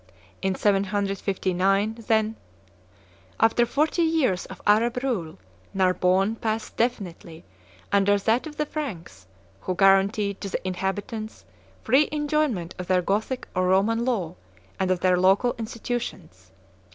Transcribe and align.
In 0.41 0.55
759, 0.55 2.03
then, 2.07 2.35
after 3.39 3.67
forty 3.67 4.01
years 4.01 4.47
of 4.47 4.59
Arab 4.65 5.03
rule, 5.03 5.37
Narbonne 5.75 6.37
passed 6.37 6.75
definitively 6.75 7.45
under 7.91 8.17
that 8.17 8.47
of 8.47 8.57
the 8.57 8.65
Franks, 8.65 9.27
who 9.59 9.75
guaranteed 9.75 10.41
to 10.41 10.49
the 10.49 10.67
inhabitants 10.67 11.45
free 11.83 12.09
enjoyment 12.11 12.73
of 12.79 12.87
their 12.87 13.03
Gothic 13.03 13.47
or 13.53 13.67
Roman 13.67 14.03
law 14.03 14.33
and 14.79 14.89
of 14.89 15.01
their 15.01 15.19
local 15.19 15.53
institutions. 15.59 16.49